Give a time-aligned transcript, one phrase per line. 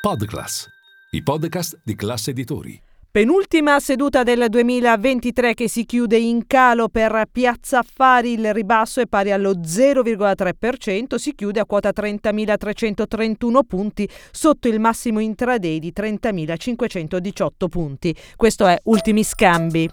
[0.00, 0.66] Podclass,
[1.10, 2.80] i podcast di classe editori.
[3.10, 9.06] Penultima seduta del 2023 che si chiude in calo per Piazza Affari, il ribasso è
[9.06, 17.68] pari allo 0,3%, si chiude a quota 30.331 punti sotto il massimo intraday di 30.518
[17.68, 18.16] punti.
[18.36, 19.86] Questo è Ultimi Scambi.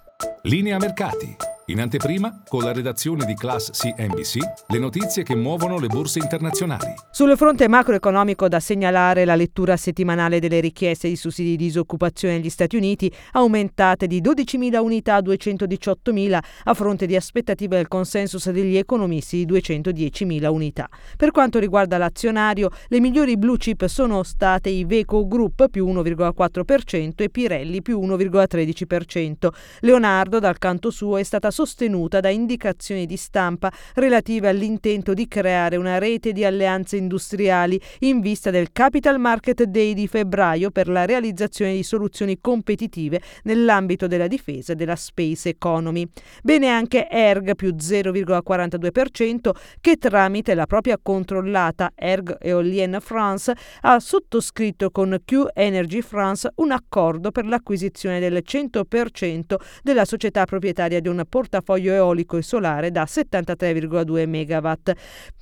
[0.43, 1.56] Linea mercati.
[1.69, 4.37] In anteprima, con la redazione di Class CNBC,
[4.67, 6.93] le notizie che muovono le borse internazionali.
[7.11, 12.49] Sul fronte macroeconomico da segnalare la lettura settimanale delle richieste di sussidi di disoccupazione negli
[12.49, 18.77] Stati Uniti, aumentate di 12.000 unità a 218.000 a fronte di aspettative del consensus degli
[18.77, 20.87] economisti di 210.000 unità.
[21.17, 27.29] Per quanto riguarda l'azionario, le migliori blue chip sono state Iveco Group più 1,4% e
[27.29, 29.49] Pirelli più 1,13%.
[29.81, 35.75] Leonardo, dal canto suo, è stata sostenuta da indicazioni di stampa relative all'intento di creare
[35.75, 41.05] una rete di alleanze industriali in vista del Capital Market Day di febbraio per la
[41.05, 46.07] realizzazione di soluzioni competitive nell'ambito della difesa della space economy.
[46.43, 49.49] Bene anche ERG più 0,42%
[49.81, 56.69] che tramite la propria controllata ERG Eolienne France ha sottoscritto con Q Energy France un
[56.71, 62.91] accordo per l'acquisizione del 100% della società proprietaria di un portafoglio portafoglio eolico e solare
[62.91, 64.71] da 73,2 MW.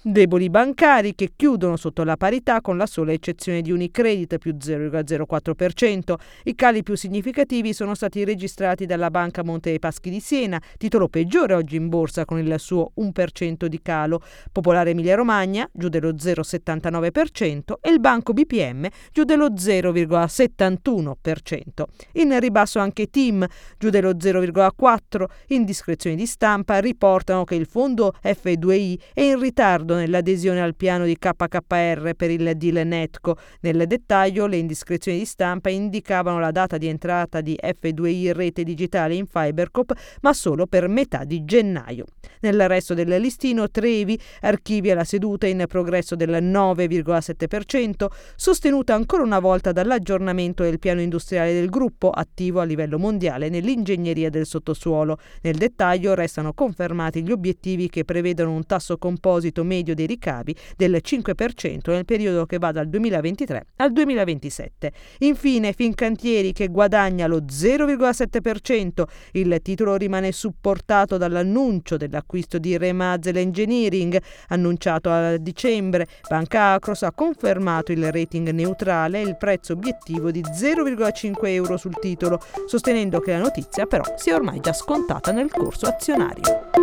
[0.04, 6.14] Deboli bancari che chiudono sotto la parità con la sola eccezione di Unicredit più 0,04%.
[6.44, 11.08] I cali più significativi sono stati registrati dalla Banca Monte dei Paschi di Siena, titolo
[11.08, 14.22] peggiore oggi in borsa con il suo 1% di calo.
[14.52, 21.84] Popolare Emilia Romagna giù dello 0,79% e il Banco BPM giù dello 0,71%.
[22.14, 23.44] In ribasso anche TIM
[23.80, 29.40] giù dello 0,4%, in discrezione direzioni di stampa riportano che il fondo F2I è in
[29.40, 33.38] ritardo nell'adesione al piano di KKR per il deal Netco.
[33.62, 39.16] Nel dettaglio, le indiscrezioni di stampa indicavano la data di entrata di F2I rete digitale
[39.16, 42.06] in Fibercop, ma solo per metà di gennaio.
[42.42, 49.40] Nel resto del listino, Trevi archivia la seduta in progresso del 9,7%, sostenuta ancora una
[49.40, 55.18] volta dall'aggiornamento del piano industriale del gruppo, attivo a livello mondiale nell'ingegneria del sottosuolo.
[55.42, 60.56] Nel dettaglio, dettaglio restano confermati gli obiettivi che prevedono un tasso composito medio dei ricavi
[60.76, 64.92] del 5% nel periodo che va dal 2023 al 2027.
[65.20, 69.04] Infine, Fincantieri che guadagna lo 0,7%.
[69.34, 76.08] Il titolo rimane supportato dall'annuncio dell'acquisto di Remazel Engineering annunciato a dicembre.
[76.28, 81.98] Banca Acros ha confermato il rating neutrale e il prezzo obiettivo di 0,5 euro sul
[82.00, 86.75] titolo, sostenendo che la notizia però sia ormai già scontata nel corso azionario.